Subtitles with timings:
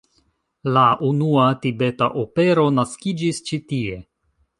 [0.77, 4.01] La unua tibeta opero naskiĝis ĉi tie.